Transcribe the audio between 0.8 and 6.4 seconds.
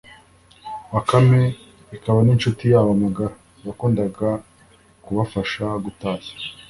Bakame, ikaba n’inshuti yabo magara. Yakundaga kubafasha gutashya,